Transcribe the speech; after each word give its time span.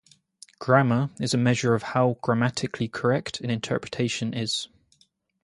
Grammar 0.57 1.11
is 1.19 1.35
a 1.35 1.37
measure 1.37 1.75
of 1.75 1.83
how 1.93 2.17
grammatically 2.23 2.87
correct 2.87 3.39
an 3.41 3.51
interpretation 3.51 4.33
is. 4.33 4.67